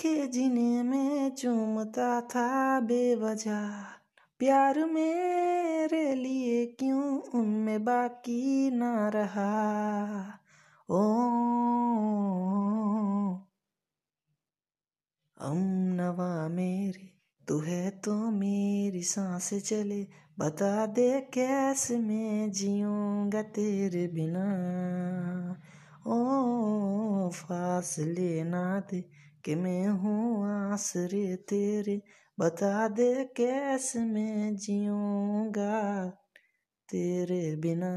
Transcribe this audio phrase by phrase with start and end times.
[0.00, 3.70] के जीने में चूमता था बेवजह।
[4.38, 10.22] प्यार मेरे लिए क्यों उनमें बाकी ना रहा?
[10.90, 11.00] ओ
[15.42, 15.58] हम
[16.00, 17.10] नवा मेरे,
[17.48, 20.06] तू है तो मेरी सांस चले।
[20.38, 24.44] बता दे कैसे मैं जीऊँगा तेरे बिना?
[26.06, 26.37] ओ
[27.48, 29.00] फासले लेना दे
[29.44, 32.02] कि मैं हूँ आसरे तेरे।
[32.40, 36.08] बता दे कैसे मैं जीऊँगा
[36.88, 37.88] तेरे बिना।